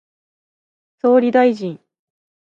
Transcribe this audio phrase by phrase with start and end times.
[0.97, 1.79] 総理大臣